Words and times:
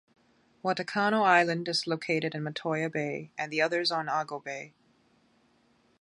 Watakano 0.65 1.21
Island 1.23 1.67
is 1.67 1.85
located 1.85 2.33
in 2.33 2.41
Matoya 2.43 2.91
Bay, 2.91 3.29
and 3.37 3.53
the 3.53 3.61
others 3.61 3.91
are 3.91 4.01
in 4.01 4.09
Ago 4.09 4.39
Bay. 4.39 4.73